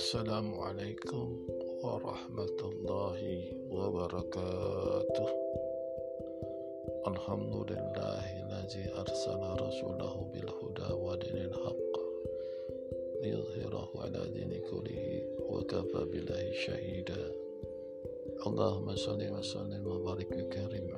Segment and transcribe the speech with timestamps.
[0.00, 1.28] السلام عليكم
[1.84, 3.20] ورحمة الله
[3.70, 5.28] وبركاته.
[7.06, 11.92] الحمد لله الذي أرسل رسوله بالهدى ودين الحق
[13.22, 15.04] ليظهره على دين كله
[15.52, 17.22] وكفى بالله شهيدا.
[18.46, 20.88] اللهم صل وسلم وبارك وكرم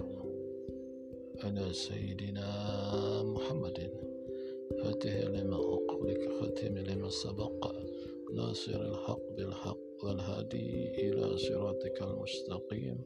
[1.42, 2.48] على سيدنا
[3.22, 3.78] محمد.
[4.78, 7.61] فاتح لما أقلك ختم لما سبق.
[8.42, 13.04] ناصر الحق بالحق والهادي إلى صراطك المستقيم.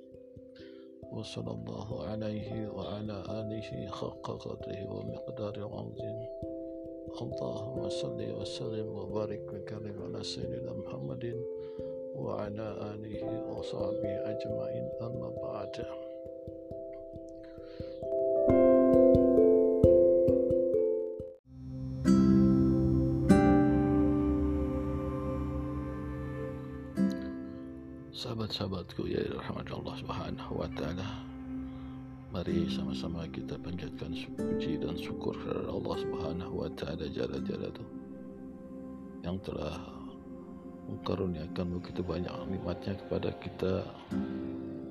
[1.13, 6.27] وصلى الله عليه وعلى آله حق قدره ومقدار العظيم
[7.23, 11.25] اللهم صل وسلم وبارك وكرم على سيدنا محمد
[12.15, 14.87] وعلى آله وصحبه أجمعين.
[15.03, 16.06] أما بعد.
[28.17, 31.05] Sahabat-sahabatku ya rahmat Allah Subhanahu wa taala.
[32.33, 37.85] Mari sama-sama kita panjatkan puji dan syukur kepada Allah Subhanahu wa taala jalla jalaluhu
[39.21, 39.77] yang telah
[40.89, 43.85] mengkaruniakan begitu banyak nikmatnya kepada kita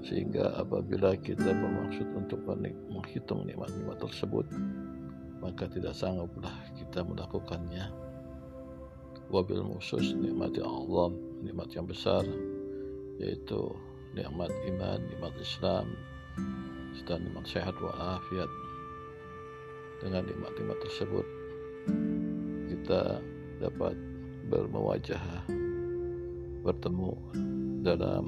[0.06, 2.46] sehingga apabila kita bermaksud untuk
[2.94, 4.46] menghitung nikmat-nikmat tersebut
[5.42, 7.90] maka tidak sangguplah kita melakukannya
[9.34, 11.10] wabil khusus nikmat yang Allah
[11.42, 12.22] nikmat yang besar
[13.20, 13.72] yaitu
[14.16, 15.96] nikmat iman, nikmat Islam,
[17.06, 18.50] dan nikmat sehat walafiat.
[20.04, 21.26] Dengan nikmat-nikmat tersebut
[22.68, 23.24] kita
[23.64, 23.96] dapat
[24.52, 25.22] bermewajah
[26.62, 27.14] bertemu
[27.86, 28.24] dalam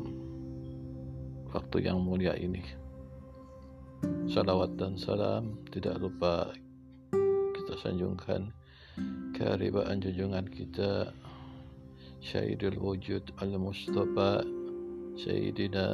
[1.51, 2.63] waktu yang mulia ini.
[4.29, 6.53] Salawat dan salam tidak lupa
[7.57, 8.53] kita sanjungkan
[9.33, 11.11] keharibaan junjungan kita
[12.21, 14.45] Syahidul Wujud Al-Mustafa
[15.16, 15.86] سيدنا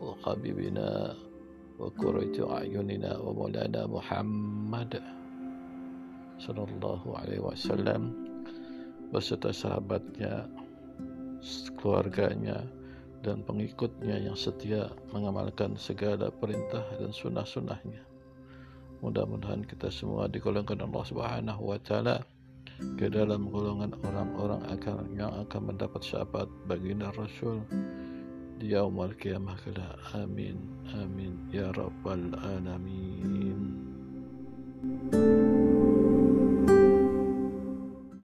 [0.00, 0.88] وحبيبنا
[1.78, 4.92] وقرة أعيننا ومولانا محمد
[6.38, 8.02] صلى الله عليه وسلم
[9.12, 10.48] beserta sahabatnya,
[11.76, 12.64] keluarganya,
[13.20, 18.02] dan pengikutnya yang setia mengamalkan segala perintah dan sunnah-sunnahnya.
[19.04, 22.24] Mudah-mudahan kita semua digolongkan Allah Subhanahu wa taala
[22.96, 27.62] ke dalam golongan orang-orang akan yang akan mendapat syafaat baginda Rasul
[28.57, 30.57] di yaumul qiyamah kala amin
[30.97, 33.36] amin ya rabbal alamin